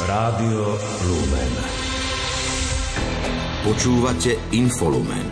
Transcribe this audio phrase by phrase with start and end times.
[0.00, 1.52] Rádio Lumen.
[3.60, 5.28] Počúvate Infolumen.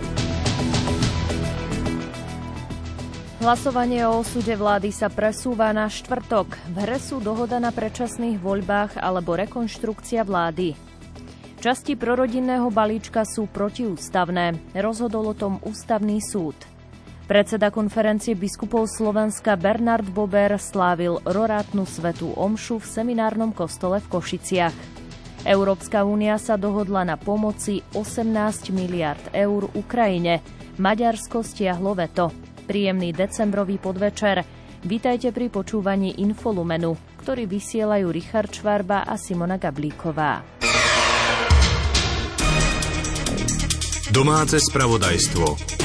[3.40, 6.52] Hlasovanie o osude vlády sa presúva na štvrtok.
[6.68, 10.76] V hre sú dohoda na predčasných voľbách alebo rekonštrukcia vlády.
[11.64, 14.76] Časti prorodinného balíčka sú protiústavné.
[14.76, 16.77] Rozhodol o tom ústavný súd.
[17.28, 24.72] Predseda konferencie biskupov Slovenska Bernard Bober slávil rorátnu svetú omšu v seminárnom kostole v Košiciach.
[25.44, 30.40] Európska únia sa dohodla na pomoci 18 miliard eur Ukrajine.
[30.80, 32.32] Maďarsko stiahlo veto.
[32.64, 34.40] Príjemný decembrový podvečer.
[34.88, 40.48] Vítajte pri počúvaní Infolumenu, ktorý vysielajú Richard Čvarba a Simona Gablíková.
[44.16, 45.77] Domáce spravodajstvo.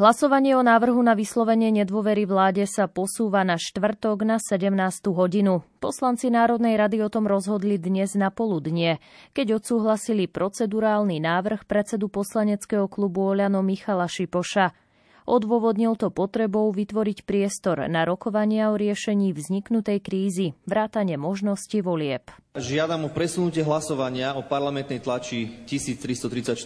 [0.00, 4.72] Hlasovanie o návrhu na vyslovenie nedôvery vláde sa posúva na štvrtok na 17.
[5.12, 5.60] hodinu.
[5.76, 8.96] Poslanci Národnej rady o tom rozhodli dnes na poludnie,
[9.36, 14.72] keď odsúhlasili procedurálny návrh predsedu poslaneckého klubu Oľano Michala Šipoša.
[15.30, 22.26] Odôvodnil to potrebou vytvoriť priestor na rokovania o riešení vzniknutej krízy, vrátane možnosti volieb.
[22.58, 26.58] Žiadam o presunutie hlasovania o parlamentnej tlači 1334.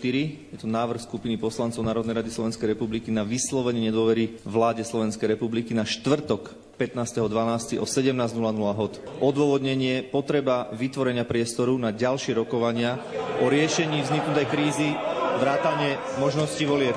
[0.49, 5.77] Je to návrh skupiny poslancov Národnej rady Slovenskej republiky na vyslovenie nedôvery vláde Slovenskej republiky
[5.77, 7.77] na štvrtok 15.12.
[7.77, 8.93] o 17.00 hod.
[9.21, 12.97] Odôvodnenie potreba vytvorenia priestoru na ďalšie rokovania
[13.45, 14.89] o riešení vzniknutej krízy,
[15.37, 16.97] vrátanie možnosti volieb.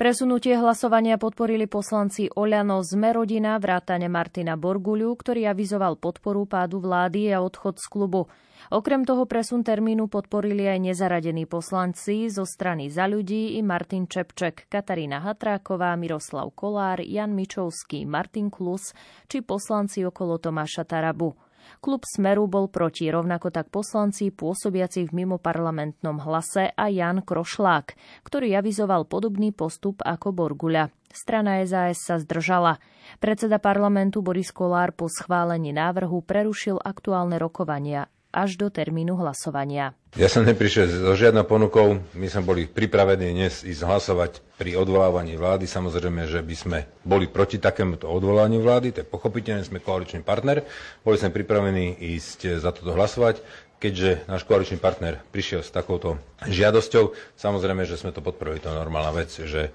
[0.00, 7.28] Presunutie hlasovania podporili poslanci Oľano z Merodina, vrátane Martina Borguľu, ktorý avizoval podporu pádu vlády
[7.28, 8.24] a odchod z klubu.
[8.72, 14.72] Okrem toho presun termínu podporili aj nezaradení poslanci zo strany Za ľudí i Martin Čepček,
[14.72, 18.96] Katarína Hatráková, Miroslav Kolár, Jan Mičovský, Martin Klus
[19.28, 21.36] či poslanci okolo Tomáša Tarabu.
[21.78, 27.94] Klub Smeru bol proti, rovnako tak poslanci pôsobiaci v mimoparlamentnom hlase a Jan Krošlák,
[28.26, 30.90] ktorý avizoval podobný postup ako Borguľa.
[31.14, 32.82] Strana SAS sa zdržala.
[33.18, 39.94] Predseda parlamentu Boris Kolár po schválení návrhu prerušil aktuálne rokovania až do termínu hlasovania.
[40.18, 42.02] Ja som neprišiel so žiadnou ponukou.
[42.18, 45.70] My sme boli pripravení dnes ísť hlasovať pri odvolávaní vlády.
[45.70, 48.90] Samozrejme, že by sme boli proti takémuto odvolaniu vlády.
[48.94, 50.66] To je pochopiteľné, sme koaličný partner.
[51.02, 53.42] Boli sme pripravení ísť za toto hlasovať.
[53.80, 58.76] Keďže náš koaličný partner prišiel s takouto žiadosťou, samozrejme, že sme to podporili, to je
[58.76, 59.70] normálna vec, že e,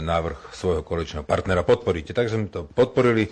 [0.00, 2.16] návrh svojho koaličného partnera podporíte.
[2.16, 3.28] Takže sme to podporili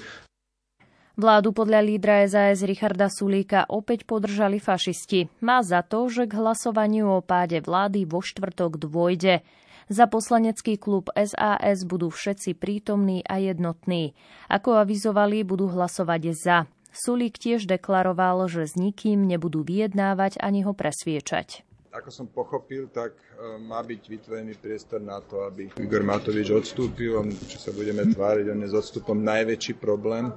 [1.18, 5.26] Vládu podľa lídra SAS Richarda Sulíka opäť podržali fašisti.
[5.42, 9.42] Má za to, že k hlasovaniu o páde vlády vo štvrtok dôjde.
[9.90, 14.14] Za poslanecký klub SAS budú všetci prítomní a jednotní.
[14.46, 16.70] Ako avizovali, budú hlasovať za.
[16.94, 21.66] Sulík tiež deklaroval, že s nikým nebudú vyjednávať ani ho presviečať.
[21.98, 27.18] Ako som pochopil, tak e, má byť vytvorený priestor na to, aby Igor Matovič odstúpil.
[27.50, 30.30] Či sa budeme tváriť, on je s odstupom najväčší problém.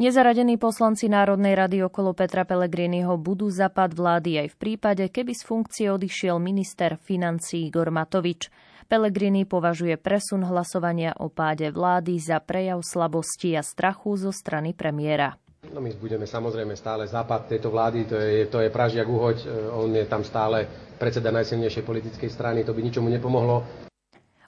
[0.00, 5.44] Nezaradení poslanci Národnej rady okolo Petra Pellegriniho budú zapad vlády aj v prípade, keby z
[5.44, 8.48] funkcie odišiel minister financí Igor Matovič.
[8.88, 15.36] Pellegrini považuje presun hlasovania o páde vlády za prejav slabosti a strachu zo strany premiéra.
[15.68, 19.92] No my budeme samozrejme stále západ tejto vlády, to je, to je Pražiak Uhoď, on
[19.92, 20.64] je tam stále
[20.96, 23.89] predseda najsilnejšej politickej strany, to by ničomu nepomohlo.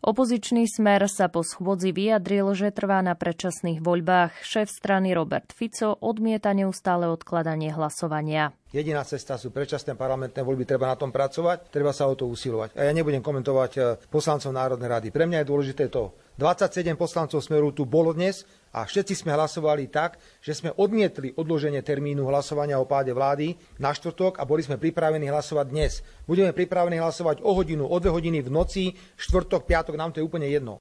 [0.02, 4.42] Opozičný smer sa po schôdzi vyjadril, že trvá na predčasných voľbách.
[4.42, 8.50] Šéf strany Robert Fico odmieta neustále odkladanie hlasovania.
[8.74, 12.74] Jediná cesta sú predčasné parlamentné voľby, treba na tom pracovať, treba sa o to usilovať.
[12.74, 15.08] A ja nebudem komentovať eh, poslancov Národnej rady.
[15.14, 19.92] Pre mňa je dôležité to, 27 poslancov Smeru tu bolo dnes a všetci sme hlasovali
[19.92, 24.80] tak, že sme odmietli odloženie termínu hlasovania o páde vlády na štvrtok a boli sme
[24.80, 26.00] pripravení hlasovať dnes.
[26.24, 28.84] Budeme pripravení hlasovať o hodinu, o dve hodiny v noci,
[29.20, 30.80] štvrtok, piatok, nám to je úplne jedno.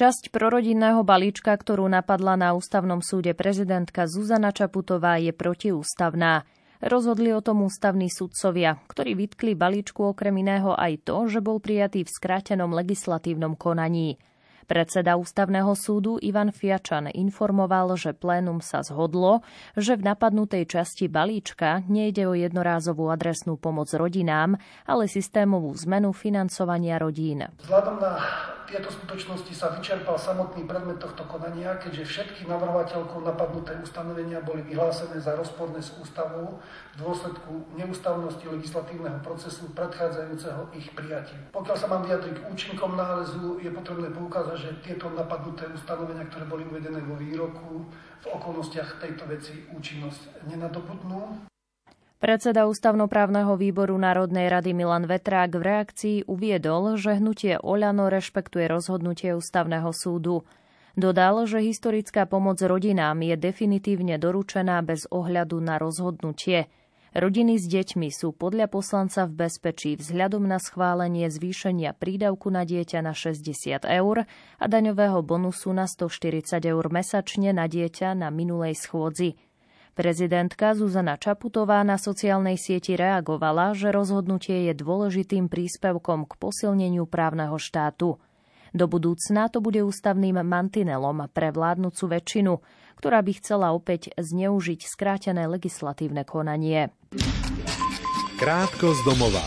[0.00, 6.48] Časť prorodinného balíčka, ktorú napadla na ústavnom súde prezidentka Zuzana Čaputová, je protiústavná.
[6.80, 12.08] Rozhodli o tom ústavní sudcovia, ktorí vytkli balíčku okrem iného aj to, že bol prijatý
[12.08, 14.16] v skrátenom legislatívnom konaní.
[14.70, 19.42] Predseda ústavného súdu Ivan Fiačan informoval, že plénum sa zhodlo,
[19.74, 24.54] že v napadnutej časti balíčka nejde o jednorázovú adresnú pomoc rodinám,
[24.86, 27.50] ale systémovú zmenu financovania rodín.
[27.66, 28.14] Vzhľadom na
[28.70, 35.18] tieto skutočnosti sa vyčerpal samotný predmet tohto konania, keďže všetky navrhovateľkou napadnuté ustanovenia boli vyhlásené
[35.18, 36.62] za rozporné s ústavou
[37.00, 41.40] dôsledku neústavnosti legislatívneho procesu predchádzajúceho ich prijatiu.
[41.50, 46.44] Pokiaľ sa mám vyjadriť k účinkom nálezu, je potrebné poukázať, že tieto napadnuté ustanovenia, ktoré
[46.44, 47.88] boli uvedené vo výroku,
[48.20, 51.48] v okolnostiach tejto veci účinnosť nenadobudnú.
[52.20, 59.32] Predseda ústavnoprávneho výboru Národnej rady Milan Vetrák v reakcii uviedol, že hnutie Oľano rešpektuje rozhodnutie
[59.32, 60.44] ústavného súdu.
[61.00, 66.68] Dodal, že historická pomoc rodinám je definitívne doručená bez ohľadu na rozhodnutie.
[67.10, 73.02] Rodiny s deťmi sú podľa poslanca v bezpečí vzhľadom na schválenie zvýšenia prídavku na dieťa
[73.02, 79.34] na 60 eur a daňového bonusu na 140 eur mesačne na dieťa na minulej schôdzi.
[79.98, 87.58] Prezidentka Zuzana Čaputová na sociálnej sieti reagovala, že rozhodnutie je dôležitým príspevkom k posilneniu právneho
[87.58, 88.22] štátu.
[88.70, 92.62] Do budúcna to bude ústavným mantinelom pre vládnucu väčšinu,
[93.02, 96.94] ktorá by chcela opäť zneužiť skrátené legislatívne konanie.
[98.40, 99.44] Krátko z domova.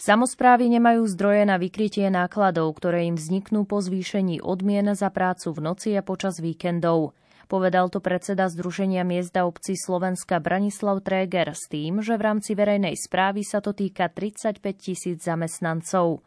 [0.00, 5.60] Samozprávy nemajú zdroje na vykrytie nákladov, ktoré im vzniknú po zvýšení odmien za prácu v
[5.60, 7.12] noci a počas víkendov.
[7.50, 12.96] Povedal to predseda Združenia miesta obcí Slovenska Branislav Tréger s tým, že v rámci verejnej
[12.96, 16.24] správy sa to týka 35 tisíc zamestnancov.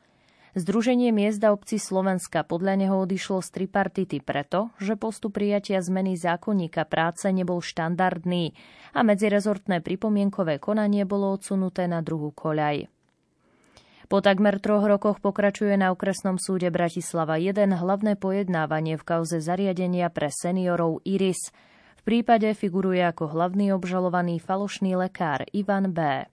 [0.54, 6.86] Združenie miesta obcí Slovenska podľa neho odišlo z tripartity preto, že postup prijatia zmeny zákonníka
[6.86, 8.54] práce nebol štandardný
[8.94, 12.86] a medzirezortné pripomienkové konanie bolo odsunuté na druhú koľaj.
[14.14, 20.14] Po takmer troch rokoch pokračuje na okresnom súde Bratislava 1 hlavné pojednávanie v kauze zariadenia
[20.14, 21.50] pre seniorov IRIS.
[21.98, 26.30] V prípade figuruje ako hlavný obžalovaný falošný lekár Ivan B.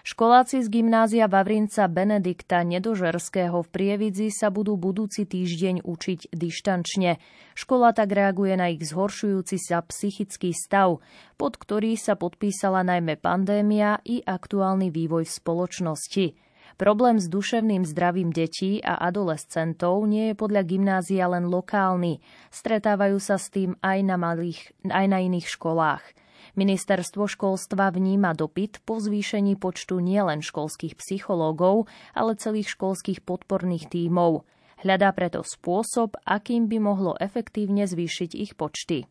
[0.00, 7.20] Školáci z gymnázia Vavrinca Benedikta Nedožerského v Prievidzi sa budú budúci týždeň učiť dištančne.
[7.52, 11.04] Škola tak reaguje na ich zhoršujúci sa psychický stav,
[11.36, 16.26] pod ktorý sa podpísala najmä pandémia i aktuálny vývoj v spoločnosti.
[16.80, 22.24] Problém s duševným zdravím detí a adolescentov nie je podľa gymnázia len lokálny.
[22.48, 26.00] Stretávajú sa s tým aj na, malých, aj na iných školách.
[26.58, 31.86] Ministerstvo školstva vníma dopyt po zvýšení počtu nielen školských psychológov,
[32.16, 34.42] ale celých školských podporných tímov.
[34.80, 39.04] Hľadá preto spôsob, akým by mohlo efektívne zvýšiť ich počty.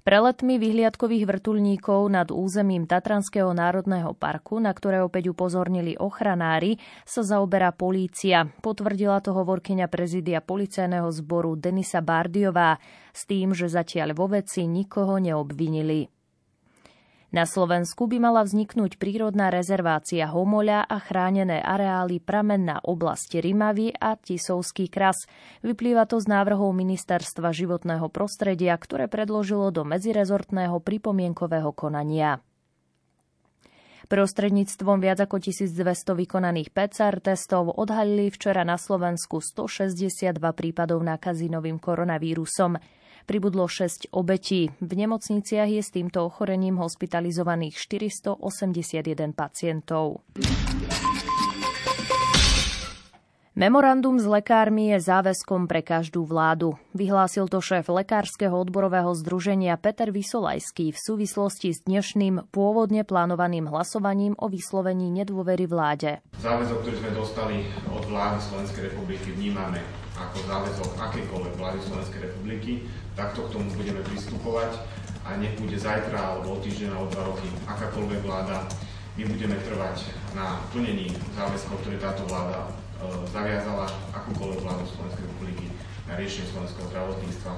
[0.00, 7.68] Preletmi vyhliadkových vrtulníkov nad územím Tatranského národného parku, na ktoré opäť upozornili ochranári, sa zaoberá
[7.76, 8.48] polícia.
[8.64, 12.80] Potvrdila to hovorkyňa prezidia policajného zboru Denisa Bardiová
[13.12, 16.19] s tým, že zatiaľ vo veci nikoho neobvinili.
[17.30, 24.18] Na Slovensku by mala vzniknúť prírodná rezervácia Homoľa a chránené areály pramenná oblasti Rimavy a
[24.18, 25.30] Tisovský kras.
[25.62, 32.42] Vyplýva to z návrhov Ministerstva životného prostredia, ktoré predložilo do medzirezortného pripomienkového konania.
[34.10, 35.86] Prostredníctvom viac ako 1200
[36.26, 42.74] vykonaných PCR testov odhalili včera na Slovensku 162 prípadov nákazy novým koronavírusom
[43.24, 44.70] pribudlo 6 obetí.
[44.80, 50.24] V nemocniciach je s týmto ochorením hospitalizovaných 481 pacientov.
[53.60, 56.80] Memorandum s lekármi je záväzkom pre každú vládu.
[56.96, 64.32] Vyhlásil to šéf Lekárskeho odborového združenia Peter Vysolajský v súvislosti s dnešným pôvodne plánovaným hlasovaním
[64.40, 66.24] o vyslovení nedôvery vláde.
[66.40, 67.56] Záväzok, ktorý sme dostali
[67.92, 72.84] od vlády Slovenskej republiky, vnímame ako záväzok akékoľvek vlády Slovenskej republiky.
[73.16, 74.76] Takto k tomu budeme pristupovať
[75.24, 78.56] a nech bude zajtra alebo o týždeň alebo dva roky akákoľvek vláda.
[79.18, 79.96] My budeme trvať
[80.32, 82.68] na plnení záväzkov, ktoré táto vláda e,
[83.28, 85.66] zaviazala akúkoľvek vládu Slovenskej republiky
[86.08, 87.52] na riešenie slovenského zdravotníctva.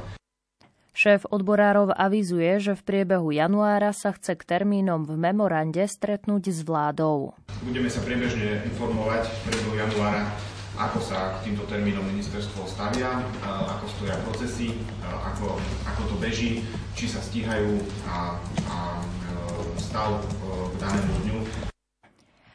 [0.92, 6.60] Šéf odborárov avizuje, že v priebehu januára sa chce k termínom v memorande stretnúť s
[6.68, 7.32] vládou.
[7.64, 10.28] Budeme sa priebežne informovať v priebehu januára
[10.76, 14.72] ako sa k týmto termínom ministerstvo stavia, ako stoja procesy,
[15.04, 16.64] ako, ako to beží,
[16.96, 17.76] či sa stíhajú
[18.08, 18.40] a,
[18.72, 19.36] a e,
[19.76, 20.22] stav e,
[20.72, 21.38] k danému dňu.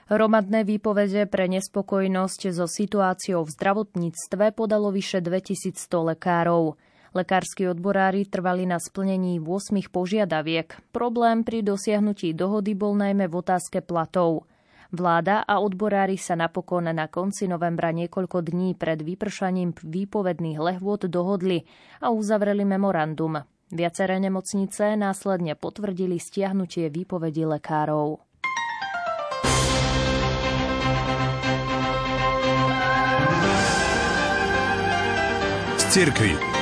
[0.07, 6.79] Hromadné výpovede pre nespokojnosť so situáciou v zdravotníctve podalo vyše 2100 lekárov.
[7.11, 10.79] Lekársky odborári trvali na splnení 8 požiadaviek.
[10.95, 14.47] Problém pri dosiahnutí dohody bol najmä v otázke platov.
[14.87, 21.67] Vláda a odborári sa napokon na konci novembra niekoľko dní pred vypršaním výpovedných lehôd dohodli
[21.99, 23.43] a uzavreli memorandum.
[23.67, 28.23] Viaceré nemocnice následne potvrdili stiahnutie výpovedí lekárov.
[35.87, 36.56] Z.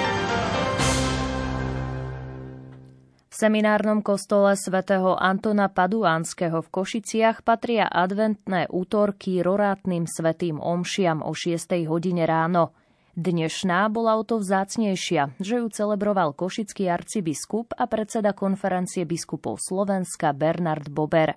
[3.36, 11.84] seminárnom kostole svätého Antona Paduánskeho v Košiciach patria adventné útorky rorátnym svetým omšiam o 6.
[11.84, 12.72] hodine ráno.
[13.20, 20.32] Dnešná bola o to vzácnejšia, že ju celebroval košický arcibiskup a predseda konferencie biskupov Slovenska
[20.32, 21.36] Bernard Bober.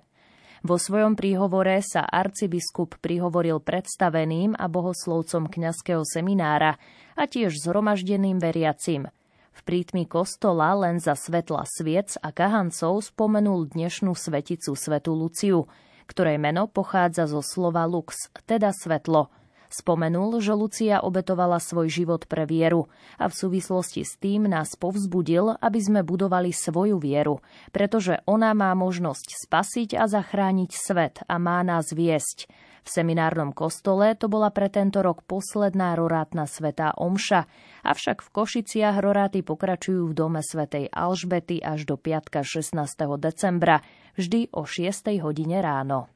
[0.63, 6.79] Vo svojom príhovore sa arcibiskup prihovoril predstaveným a bohoslovcom kňazského seminára
[7.19, 9.11] a tiež zhromaždeným veriacim–
[9.59, 15.67] v prítmi kostola len za svetla sviec a kahancov spomenul dnešnú sveticu Svetu Luciu,
[16.07, 19.27] ktorej meno pochádza zo slova lux, teda svetlo.
[19.67, 22.87] Spomenul, že Lucia obetovala svoj život pre vieru
[23.19, 27.43] a v súvislosti s tým nás povzbudil, aby sme budovali svoju vieru,
[27.75, 32.47] pretože ona má možnosť spasiť a zachrániť svet a má nás viesť.
[32.83, 37.45] V seminárnom kostole to bola pre tento rok posledná rorátna svetá omša,
[37.83, 42.75] avšak v Košiciach roráty pokračujú v dome svätej Alžbety až do piatka 16.
[43.19, 43.83] decembra,
[44.19, 45.19] vždy o 6.
[45.23, 46.07] hodine ráno.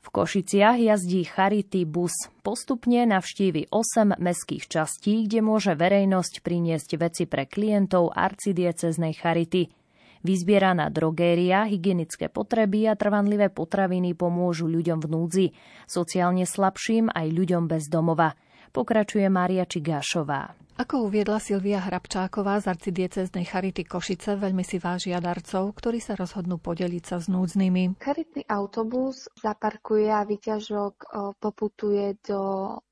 [0.00, 2.10] V Košiciach jazdí Charity bus.
[2.42, 9.79] Postupne navštívi 8 mestských častí, kde môže verejnosť priniesť veci pre klientov arcidieceznej Charity.
[10.20, 15.46] Vyzbieraná drogéria, hygienické potreby a trvanlivé potraviny pomôžu ľuďom v núdzi,
[15.88, 18.36] sociálne slabším aj ľuďom bez domova.
[18.70, 20.54] Pokračuje Mária Čigášová.
[20.80, 26.56] Ako uviedla Silvia Hrabčáková z arcidieceznej Charity Košice, veľmi si vážia darcov, ktorí sa rozhodnú
[26.56, 28.00] podeliť sa s núdznymi.
[28.00, 30.94] Charitný autobus zaparkuje a vyťažok
[31.36, 32.40] poputuje do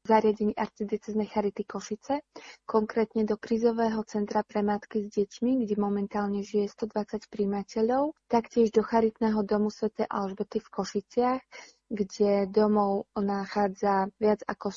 [0.04, 2.20] zariadení arcidieceznej Charity Košice,
[2.68, 8.84] konkrétne do krizového centra pre matky s deťmi, kde momentálne žije 120 príjmateľov, taktiež do
[8.84, 9.88] charitného domu Sv.
[10.12, 11.40] Alžbety v Košiciach,
[11.88, 14.68] kde domov nachádza viac ako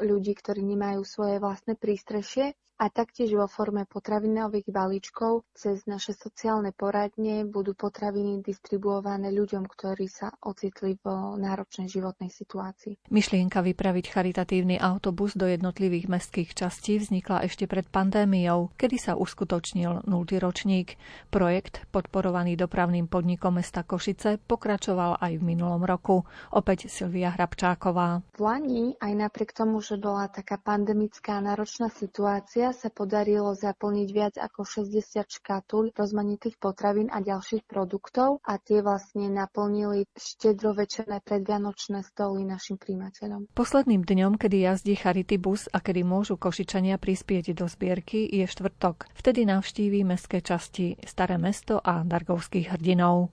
[0.00, 6.16] 100 ľudí, ktorí nemajú svoje vlastné prístrešie a taktiež vo forme potravinových balíčkov cez naše
[6.16, 13.12] sociálne poradne budú potraviny distribuované ľuďom, ktorí sa ocitli v náročnej životnej situácii.
[13.12, 20.08] Myšlienka vypraviť charitatívny autobus do jednotlivých mestských častí vznikla ešte pred pandémiou, kedy sa uskutočnil
[20.08, 20.40] 0.
[20.40, 20.96] ročník.
[21.28, 26.24] Projekt, podporovaný dopravným podnikom mesta Košice, pokračoval aj v minulom roku.
[26.56, 28.24] Opäť Silvia Hrabčáková.
[28.32, 34.34] V Lani, aj napriek tomu, že bola taká pandemická náročná situácia, sa podarilo zaplniť viac
[34.38, 42.46] ako 60 škatuľ rozmanitých potravín a ďalších produktov a tie vlastne naplnili štedrovečerné predvianočné stoly
[42.46, 43.50] našim príjimateľom.
[43.54, 49.10] Posledným dňom, kedy jazdí Charity bus a kedy môžu Košičania prispieť do zbierky, je štvrtok.
[49.16, 53.32] Vtedy navštíví mestské časti Staré mesto a Dargovských hrdinov.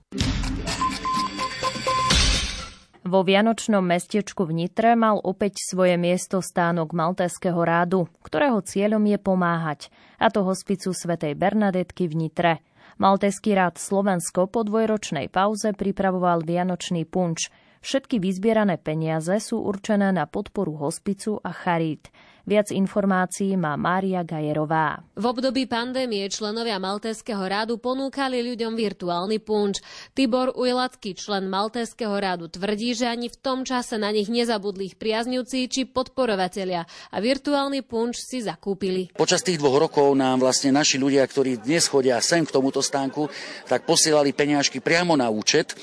[3.08, 9.16] Vo Vianočnom mestečku v Nitre mal opäť svoje miesto stánok Maltéského rádu, ktorého cieľom je
[9.16, 9.88] pomáhať,
[10.20, 12.54] a to hospicu svätej Bernadetky v Nitre.
[13.00, 17.48] Maltéský rád Slovensko po dvojročnej pauze pripravoval Vianočný punč.
[17.80, 22.12] Všetky vyzbierané peniaze sú určené na podporu hospicu a charít.
[22.48, 25.04] Viac informácií má Mária Gajerová.
[25.20, 29.84] V období pandémie členovia Maltéského rádu ponúkali ľuďom virtuálny punč.
[30.16, 34.96] Tibor Ujlacký, člen Maltéského rádu, tvrdí, že ani v tom čase na nich nezabudli ich
[34.96, 39.12] priaznivci či podporovatelia a virtuálny punč si zakúpili.
[39.12, 43.28] Počas tých dvoch rokov nám vlastne naši ľudia, ktorí dnes chodia sem k tomuto stánku,
[43.68, 45.76] tak posielali peniažky priamo na účet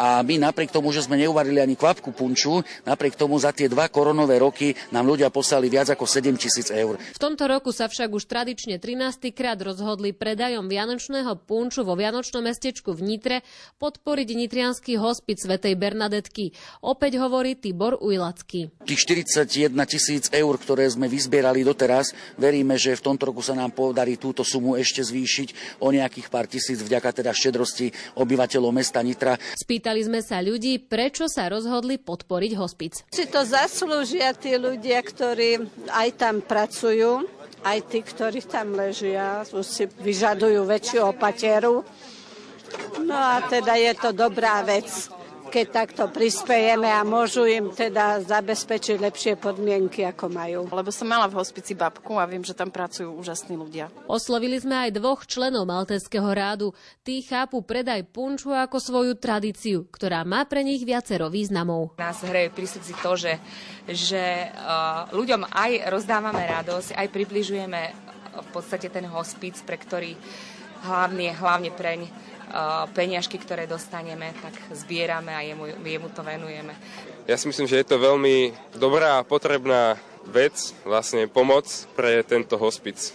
[0.00, 3.92] a my napriek tomu, že sme neuvarili ani kvapku punču, napriek tomu za tie dva
[3.92, 6.96] koronové roky nám ľudia poslali viac ako 7 tisíc eur.
[6.96, 9.28] V tomto roku sa však už tradične 13.
[9.36, 13.36] krát rozhodli predajom vianočného punču vo Vianočnom mestečku v Nitre
[13.76, 16.56] podporiť nitrianský hospic Svetej Bernadetky.
[16.80, 18.72] Opäť hovorí Tibor Ujlacký.
[18.88, 23.76] Tých 41 tisíc eur, ktoré sme vyzbierali doteraz, veríme, že v tomto roku sa nám
[23.76, 29.36] podarí túto sumu ešte zvýšiť o nejakých pár tisíc vďaka teda štedrosti obyvateľov mesta Nitra.
[29.60, 33.02] Spýta Spýtali sme sa ľudí, prečo sa rozhodli podporiť hospic.
[33.10, 37.26] Si to zaslúžia tí ľudia, ktorí aj tam pracujú,
[37.66, 41.82] aj tí, ktorí tam ležia, si vyžadujú väčšiu opateru.
[43.02, 45.10] No a teda je to dobrá vec
[45.50, 50.60] keď takto prispejeme a môžu im teda zabezpečiť lepšie podmienky, ako majú.
[50.70, 53.90] Lebo som mala v hospici babku a viem, že tam pracujú úžasní ľudia.
[54.06, 56.70] Oslovili sme aj dvoch členov Maltéského rádu.
[57.02, 61.98] Tí chápu predaj punču ako svoju tradíciu, ktorá má pre nich viacero významov.
[61.98, 63.34] Nás hreje pri srdci to, že,
[63.90, 67.82] že uh, ľuďom aj rozdávame radosť, aj približujeme
[68.30, 70.14] v podstate ten hospic, pre ktorý
[70.86, 72.29] hlavne, hlavne preň
[72.92, 76.74] peniažky, ktoré dostaneme, tak zbierame a jemu, jemu to venujeme.
[77.30, 82.58] Ja si myslím, že je to veľmi dobrá a potrebná vec, vlastne pomoc pre tento
[82.58, 83.14] hospic.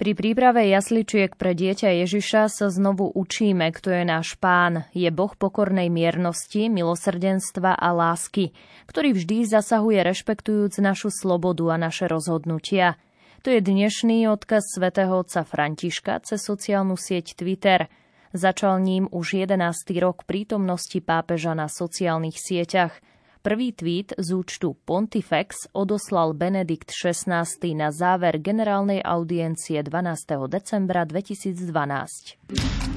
[0.00, 4.88] Pri príprave jasličiek pre dieťa Ježiša sa znovu učíme, kto je náš pán.
[4.96, 8.56] Je Boh pokornej miernosti, milosrdenstva a lásky,
[8.88, 12.96] ktorý vždy zasahuje rešpektujúc našu slobodu a naše rozhodnutia.
[13.40, 17.88] To je dnešný odkaz svätého otca Františka cez sociálnu sieť Twitter.
[18.36, 19.56] Začal ním už 11.
[19.96, 22.92] rok prítomnosti pápeža na sociálnych sieťach–
[23.40, 30.44] Prvý tweet z účtu Pontifex odoslal Benedikt XVI na záver generálnej audiencie 12.
[30.44, 32.89] decembra 2012.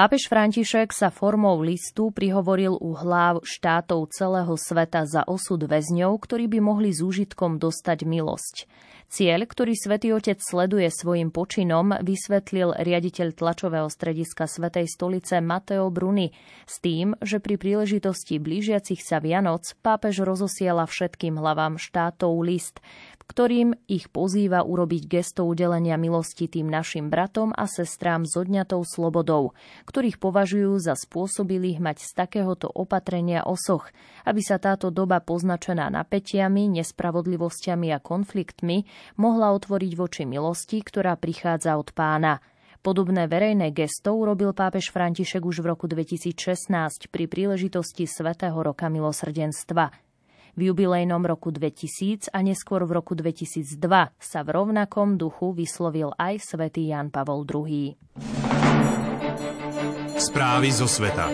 [0.00, 6.48] Pápež František sa formou listu prihovoril u hlav štátov celého sveta za osud väzňov, ktorí
[6.48, 8.64] by mohli s úžitkom dostať milosť.
[9.12, 16.32] Cieľ, ktorý svätý Otec sleduje svojim počinom, vysvetlil riaditeľ tlačového strediska Svetej stolice Mateo Bruni
[16.64, 22.80] s tým, že pri príležitosti blížiacich sa Vianoc pápež rozosiela všetkým hlavám štátov list,
[23.30, 29.54] ktorým ich pozýva urobiť gesto udelenia milosti tým našim bratom a sestrám s odňatou slobodou,
[29.86, 33.86] ktorých považujú za spôsobilých mať z takéhoto opatrenia osoch,
[34.26, 38.82] aby sa táto doba poznačená napätiami, nespravodlivosťami a konfliktmi
[39.22, 42.42] mohla otvoriť voči milosti, ktorá prichádza od pána.
[42.82, 50.09] Podobné verejné gesto urobil pápež František už v roku 2016 pri príležitosti Svetého roka milosrdenstva.
[50.58, 53.78] V jubilejnom roku 2000 a neskôr v roku 2002
[54.18, 57.94] sa v rovnakom duchu vyslovil aj svätý Jan Pavol II.
[60.20, 61.32] Správy zo sveta.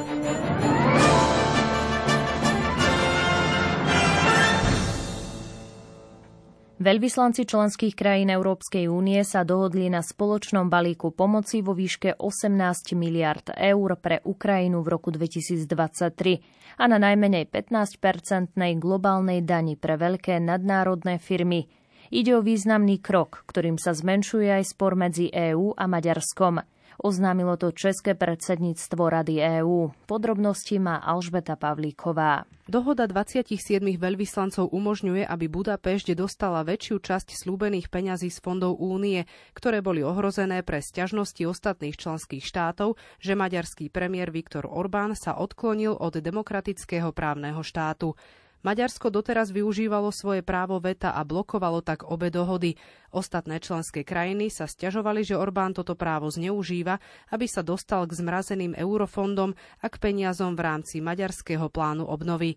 [6.77, 13.49] Veľvyslanci členských krajín Európskej únie sa dohodli na spoločnom balíku pomoci vo výške 18 miliard
[13.57, 21.17] eur pre Ukrajinu v roku 2023 a na najmenej 15-percentnej globálnej dani pre veľké nadnárodné
[21.17, 21.65] firmy.
[22.13, 26.61] Ide o významný krok, ktorým sa zmenšuje aj spor medzi EÚ a Maďarskom.
[26.97, 29.93] Oznámilo to České predsedníctvo Rady EÚ.
[30.09, 32.49] Podrobnosti má Alžbeta Pavlíková.
[32.67, 39.23] Dohoda 27 veľvyslancov umožňuje, aby Budapešť dostala väčšiu časť slúbených peňazí z fondov únie,
[39.55, 45.95] ktoré boli ohrozené pre sťažnosti ostatných členských štátov, že maďarský premiér Viktor Orbán sa odklonil
[45.95, 48.19] od demokratického právneho štátu.
[48.65, 52.79] Maďarsko doteraz využívalo svoje právo veta a blokovalo tak obe dohody.
[53.13, 56.97] Ostatné členské krajiny sa stiažovali, že Orbán toto právo zneužíva,
[57.33, 62.57] aby sa dostal k zmrazeným eurofondom a k peniazom v rámci maďarského plánu obnovy.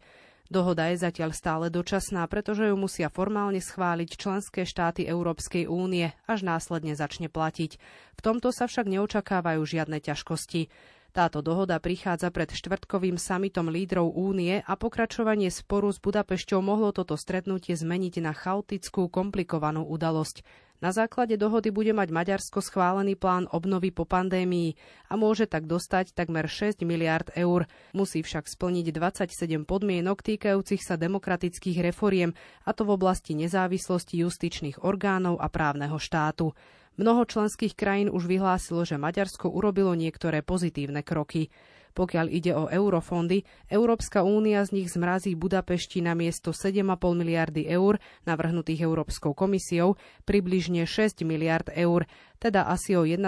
[0.49, 6.41] Dohoda je zatiaľ stále dočasná, pretože ju musia formálne schváliť členské štáty Európskej únie, až
[6.41, 7.77] následne začne platiť.
[8.17, 10.73] V tomto sa však neočakávajú žiadne ťažkosti.
[11.09, 17.17] Táto dohoda prichádza pred štvrtkovým samitom lídrov únie a pokračovanie sporu s Budapešťou mohlo toto
[17.17, 20.45] stretnutie zmeniť na chaotickú, komplikovanú udalosť.
[20.79, 24.79] Na základe dohody bude mať Maďarsko schválený plán obnovy po pandémii
[25.11, 27.67] a môže tak dostať takmer 6 miliard eur.
[27.91, 32.31] Musí však splniť 27 podmienok týkajúcich sa demokratických reforiem,
[32.63, 36.55] a to v oblasti nezávislosti justičných orgánov a právneho štátu.
[36.99, 41.47] Mnoho členských krajín už vyhlásilo, že Maďarsko urobilo niektoré pozitívne kroky.
[41.95, 46.83] Pokiaľ ide o eurofondy, Európska únia z nich zmrazí Budapešti na miesto 7,5
[47.15, 49.95] miliardy eur, navrhnutých Európskou komisiou,
[50.27, 52.03] približne 6 miliard eur,
[52.35, 53.23] teda asi o 1,2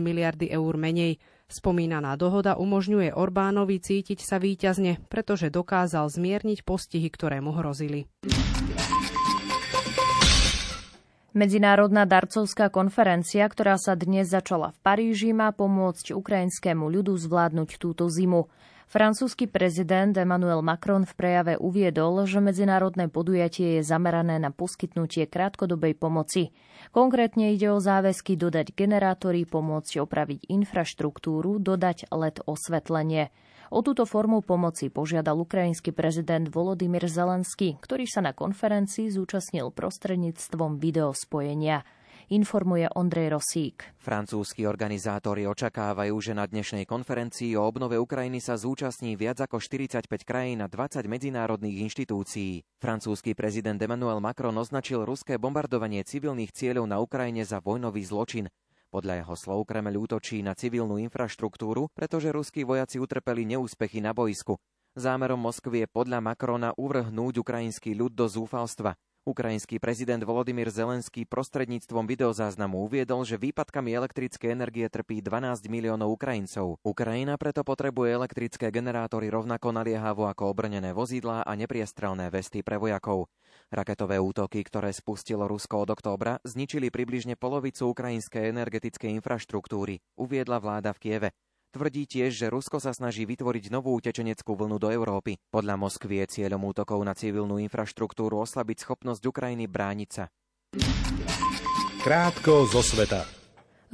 [0.00, 1.20] miliardy eur menej.
[1.44, 8.08] Spomínaná dohoda umožňuje Orbánovi cítiť sa výťazne, pretože dokázal zmierniť postihy, ktoré mu hrozili.
[11.30, 18.10] Medzinárodná darcovská konferencia, ktorá sa dnes začala v Paríži, má pomôcť ukrajinskému ľudu zvládnuť túto
[18.10, 18.50] zimu.
[18.90, 25.94] Francúzsky prezident Emmanuel Macron v prejave uviedol, že medzinárodné podujatie je zamerané na poskytnutie krátkodobej
[25.94, 26.50] pomoci.
[26.90, 33.30] Konkrétne ide o záväzky dodať generátory, pomôcť opraviť infraštruktúru, dodať LED osvetlenie.
[33.70, 40.82] O túto formu pomoci požiadal ukrajinský prezident Volodymyr Zelenský, ktorý sa na konferencii zúčastnil prostredníctvom
[40.82, 41.86] videospojenia
[42.30, 43.90] informuje Ondrej Rosík.
[43.98, 50.06] Francúzski organizátori očakávajú, že na dnešnej konferencii o obnove Ukrajiny sa zúčastní viac ako 45
[50.22, 52.62] krajín a 20 medzinárodných inštitúcií.
[52.78, 58.46] Francúzsky prezident Emmanuel Macron označil ruské bombardovanie civilných cieľov na Ukrajine za vojnový zločin.
[58.90, 64.58] Podľa jeho slov Kremel útočí na civilnú infraštruktúru, pretože ruskí vojaci utrpeli neúspechy na boisku.
[64.98, 68.98] Zámerom Moskvy je podľa Macrona uvrhnúť ukrajinský ľud do zúfalstva.
[69.28, 76.80] Ukrajinský prezident Volodymyr Zelenský prostredníctvom videozáznamu uviedol, že výpadkami elektrickej energie trpí 12 miliónov Ukrajincov.
[76.80, 83.28] Ukrajina preto potrebuje elektrické generátory rovnako naliehavo ako obrnené vozidlá a nepriestrelné vesty pre vojakov.
[83.68, 90.96] Raketové útoky, ktoré spustilo Rusko od októbra, zničili približne polovicu ukrajinskej energetickej infraštruktúry, uviedla vláda
[90.96, 91.30] v Kieve.
[91.70, 95.38] Tvrdí tiež, že Rusko sa snaží vytvoriť novú utečeneckú vlnu do Európy.
[95.54, 100.24] Podľa Moskvy je cieľom útokov na civilnú infraštruktúru oslabiť schopnosť Ukrajiny brániť sa.
[102.02, 103.22] Krátko zo sveta.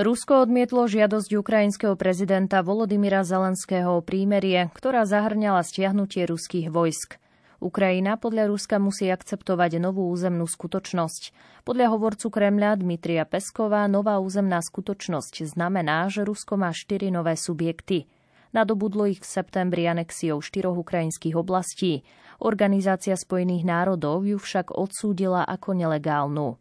[0.00, 7.20] Rusko odmietlo žiadosť ukrajinského prezidenta Volodymyra Zelenského o prímerie, ktorá zahrňala stiahnutie ruských vojsk.
[7.56, 11.32] Ukrajina podľa Ruska musí akceptovať novú územnú skutočnosť.
[11.64, 18.04] Podľa hovorcu Kremľa Dmitria Pesková nová územná skutočnosť znamená, že Rusko má štyri nové subjekty.
[18.52, 22.04] Nadobudlo ich v septembri anexiou štyroch ukrajinských oblastí.
[22.40, 26.60] Organizácia Spojených národov ju však odsúdila ako nelegálnu.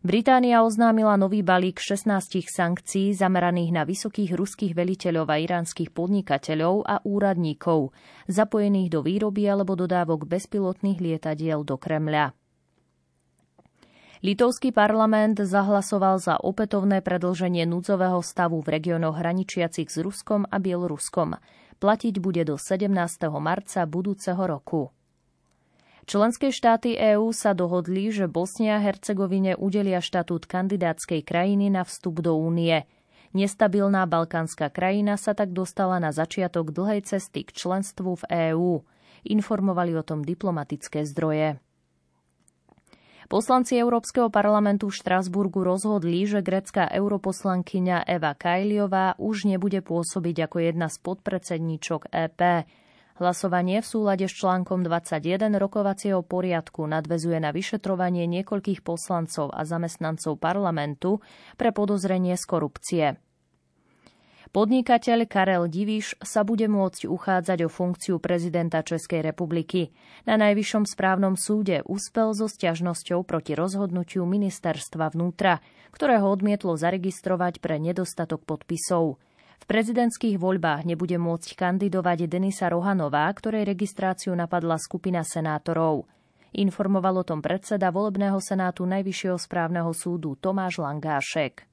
[0.00, 2.08] Británia oznámila nový balík 16
[2.48, 7.92] sankcií zameraných na vysokých ruských veliteľov a iránskych podnikateľov a úradníkov,
[8.24, 12.32] zapojených do výroby alebo dodávok bezpilotných lietadiel do Kremľa.
[14.24, 21.36] Litovský parlament zahlasoval za opätovné predlženie núdzového stavu v regiónoch hraničiacich s Ruskom a Bieloruskom.
[21.76, 22.88] Platiť bude do 17.
[23.36, 24.96] marca budúceho roku.
[26.08, 32.24] Členské štáty EÚ sa dohodli, že Bosnia a Hercegovine udelia štatút kandidátskej krajiny na vstup
[32.24, 32.88] do únie.
[33.30, 38.72] Nestabilná balkánska krajina sa tak dostala na začiatok dlhej cesty k členstvu v EÚ.
[39.22, 41.60] Informovali o tom diplomatické zdroje.
[43.30, 50.56] Poslanci Európskeho parlamentu v Štrasburgu rozhodli, že grecká europoslankyňa Eva Kajliová už nebude pôsobiť ako
[50.58, 52.66] jedna z podpredsedníčok EP.
[53.20, 60.40] Hlasovanie v súlade s článkom 21 rokovacieho poriadku nadvezuje na vyšetrovanie niekoľkých poslancov a zamestnancov
[60.40, 61.20] parlamentu
[61.60, 63.06] pre podozrenie z korupcie.
[64.56, 69.92] Podnikateľ Karel Diviš sa bude môcť uchádzať o funkciu prezidenta Českej republiky.
[70.24, 75.60] Na Najvyššom správnom súde uspel so stiažnosťou proti rozhodnutiu ministerstva vnútra,
[75.92, 79.20] ktoré ho odmietlo zaregistrovať pre nedostatok podpisov.
[79.60, 86.08] V prezidentských voľbách nebude môcť kandidovať Denisa Rohanová, ktorej registráciu napadla skupina senátorov.
[86.56, 91.68] Informoval o tom predseda volebného senátu Najvyššieho správneho súdu Tomáš Langášek.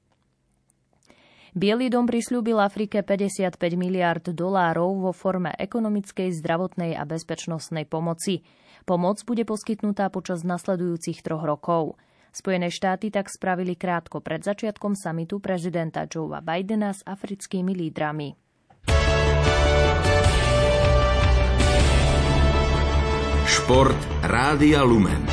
[1.56, 8.44] Bielý dom prislúbil Afrike 55 miliard dolárov vo forme ekonomickej, zdravotnej a bezpečnostnej pomoci.
[8.86, 11.98] Pomoc bude poskytnutá počas nasledujúcich troch rokov.
[12.38, 18.30] Spojené štáty tak spravili krátko pred začiatkom samitu prezidenta Joea Bidena s africkými lídrami.
[23.42, 25.26] Šport Rádia Lumen.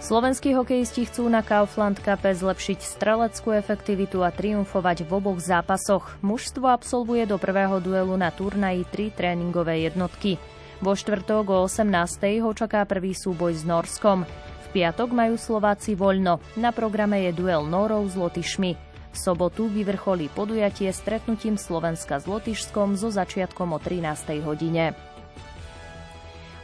[0.00, 6.16] Slovenskí hokejisti chcú na Kaufland Cup zlepšiť streleckú efektivitu a triumfovať v oboch zápasoch.
[6.24, 10.40] Mužstvo absolvuje do prvého duelu na turnaji tri tréningové jednotky.
[10.78, 12.38] Vo štvrtok o 18.
[12.38, 14.22] ho čaká prvý súboj s Norskom.
[14.22, 16.38] V piatok majú Slováci voľno.
[16.54, 18.78] Na programe je duel Norov s Lotyšmi.
[19.10, 24.38] V sobotu vyvrcholí podujatie stretnutím Slovenska s Lotyšskom so začiatkom o 13.
[24.46, 24.94] hodine.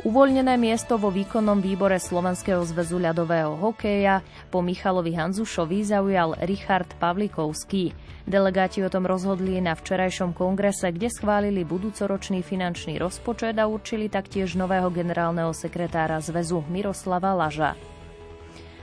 [0.07, 7.91] Uvoľnené miesto vo výkonnom výbore Slovenského zväzu ľadového hokeja po Michalovi Hanzušovi zaujal Richard Pavlikovský.
[8.25, 14.57] Delegáti o tom rozhodli na včerajšom kongrese, kde schválili budúcoročný finančný rozpočet a určili taktiež
[14.57, 17.77] nového generálneho sekretára zväzu Miroslava Laža.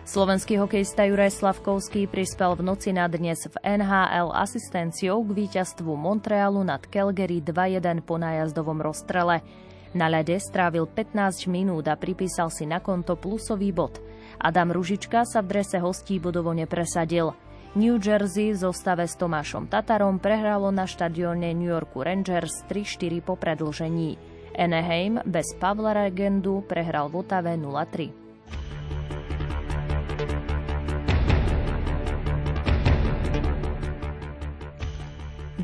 [0.06, 6.62] Slovenský hokejista Juraj Slavkovský prispel v noci na dnes v NHL asistenciou k víťazstvu Montrealu
[6.62, 9.42] nad Calgary 2-1 po nájazdovom rozstrele.
[9.98, 13.98] Na ľade strávil 15 minút a pripísal si na konto plusový bod.
[14.38, 17.34] Adam Ružička sa v drese hostí bodovo nepresadil.
[17.72, 23.40] New Jersey v zostave s Tomášom Tatarom prehralo na štadióne New Yorku Rangers 3-4 po
[23.40, 24.20] predlžení.
[24.52, 28.12] Anaheim bez Pavla Regendu prehral v Otave 0-3.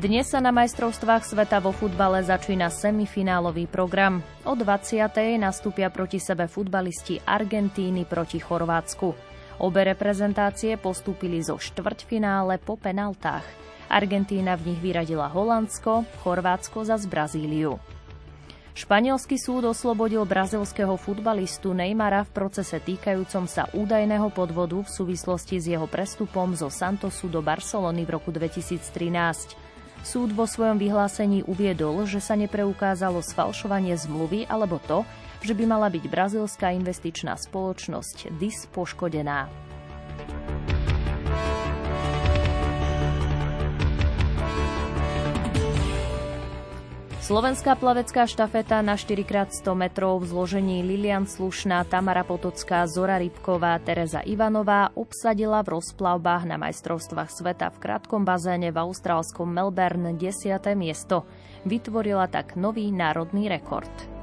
[0.00, 4.24] Dnes sa na majstrovstvách sveta vo futbale začína semifinálový program.
[4.48, 5.12] O 20.
[5.36, 9.27] nastúpia proti sebe futbalisti Argentíny proti Chorvátsku.
[9.58, 13.42] Obe reprezentácie postúpili zo štvrťfinále po penaltách.
[13.90, 17.82] Argentína v nich vyradila Holandsko, Chorvátsko za z Brazíliu.
[18.78, 25.66] Španielský súd oslobodil brazilského futbalistu Neymara v procese týkajúcom sa údajného podvodu v súvislosti s
[25.66, 28.78] jeho prestupom zo Santosu do Barcelony v roku 2013.
[30.06, 35.02] Súd vo svojom vyhlásení uviedol, že sa nepreukázalo sfalšovanie zmluvy alebo to,
[35.42, 39.68] že by mala byť brazilská investičná spoločnosť DIS poškodená.
[47.28, 54.24] Slovenská plavecká štafeta na 4x100 metrov v zložení Lilian Slušná, Tamara Potocká, Zora Rybková, Tereza
[54.24, 60.56] Ivanová obsadila v rozplavbách na majstrovstvách sveta v krátkom bazéne v austrálskom Melbourne 10.
[60.72, 61.28] miesto.
[61.68, 64.17] Vytvorila tak nový národný rekord.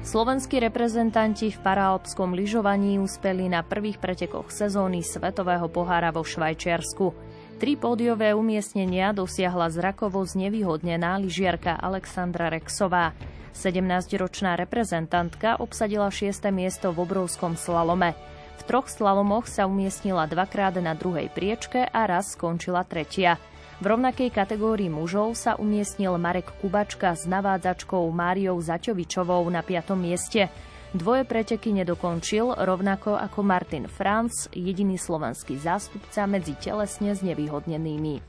[0.00, 7.12] Slovenskí reprezentanti v paraalpskom lyžovaní uspeli na prvých pretekoch sezóny Svetového pohára vo Švajčiarsku.
[7.60, 13.12] Tri pódiové umiestnenia dosiahla zrakovo znevýhodnená lyžiarka Alexandra Rexová.
[13.52, 16.48] 17-ročná reprezentantka obsadila 6.
[16.48, 18.16] miesto v obrovskom slalome.
[18.56, 23.36] V troch slalomoch sa umiestnila dvakrát na druhej priečke a raz skončila tretia.
[23.80, 29.96] V rovnakej kategórii mužov sa umiestnil Marek Kubačka s navádzačkou Máriou Zaťovičovou na 5.
[29.96, 30.52] mieste.
[30.92, 38.20] Dvoje preteky nedokončil, rovnako ako Martin Franz, jediný slovenský zástupca medzi telesne znevýhodnenými.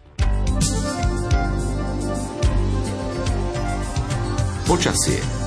[4.63, 5.40] Počasie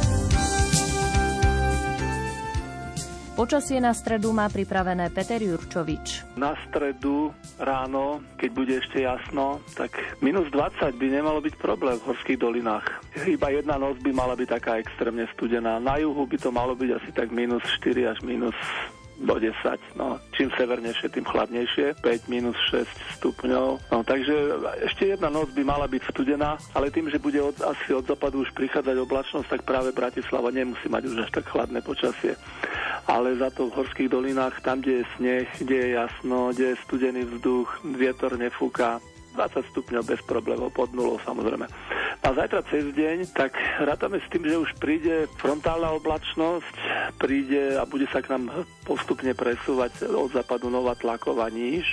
[3.35, 6.39] Počasie na stredu má pripravené Peter Jurčovič.
[6.39, 9.91] Na stredu ráno, keď bude ešte jasno, tak
[10.23, 12.87] minus 20 by nemalo byť problém v horských dolinách.
[13.27, 15.83] Iba jedna noc by mala byť taká extrémne studená.
[15.83, 18.55] Na juhu by to malo byť asi tak minus 4 až minus
[19.19, 19.51] do 10.
[19.99, 21.99] No, čím severnejšie, tým chladnejšie.
[22.07, 22.87] 5 minus 6
[23.19, 23.91] stupňov.
[23.91, 24.35] No, takže
[24.87, 28.47] ešte jedna noc by mala byť studená, ale tým, že bude od, asi od západu
[28.47, 32.39] už prichádzať oblačnosť, tak práve Bratislava nemusí mať už až tak chladné počasie.
[33.05, 36.83] Ale za to v horských dolinách, tam, kde je sneh, kde je jasno, kde je
[36.89, 39.01] studený vzduch, vietor nefúka,
[39.35, 41.67] 20 stupňov bez problémov, pod nulou samozrejme.
[42.25, 46.75] A zajtra cez deň, tak rátame s tým, že už príde frontálna oblačnosť,
[47.21, 51.85] príde a bude sa k nám postupne presúvať od západu nová tlaková níž,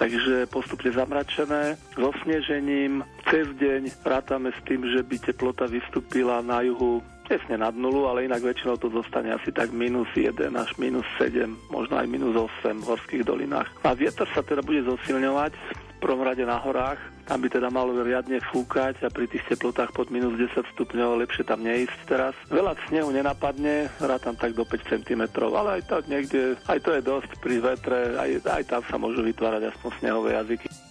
[0.00, 3.04] takže postupne zamračené, so snežením.
[3.30, 8.24] Cez deň rátame s tým, že by teplota vystúpila na juhu tesne nad nulu, ale
[8.24, 12.34] inak väčšinou to zostane asi tak minus 1 až minus 7, možno aj minus
[12.64, 13.68] 8 v horských dolinách.
[13.82, 15.52] A vietor sa teda bude zosilňovať,
[15.96, 19.96] v prvom rade na horách, tam by teda malo riadne fúkať a pri tých teplotách
[19.96, 22.36] pod minus 10 stupňov lepšie tam neísť teraz.
[22.52, 27.02] Veľa snehu nenapadne, tam tak do 5 cm, ale aj tak niekde, aj to je
[27.02, 30.85] dosť pri vetre, aj, aj tam sa môžu vytvárať aspoň snehové jazyky.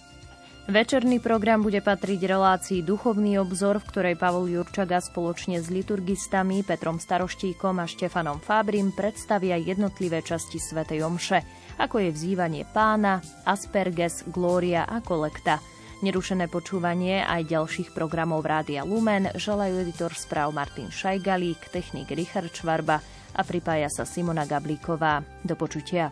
[0.66, 6.98] Večerný program bude patriť relácii Duchovný obzor, v ktorej Pavol Jurčaga spoločne s liturgistami Petrom
[6.98, 11.46] Staroštíkom a Štefanom Fábrim predstavia jednotlivé časti svätej Omše,
[11.78, 15.62] ako je vzývanie pána, Asperges, Glória a Kolekta.
[16.02, 22.98] Nerušené počúvanie aj ďalších programov Rádia Lumen želajú editor správ Martin Šajgalík, technik Richard Čvarba
[23.38, 25.22] a pripája sa Simona Gablíková.
[25.46, 26.10] Do počutia.